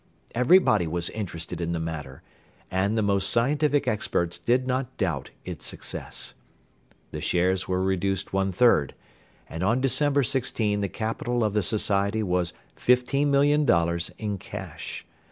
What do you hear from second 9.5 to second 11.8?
on Dec. 16 the capital of the